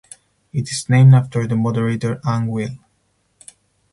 [0.51, 2.75] It is named after the moderator Anne Will.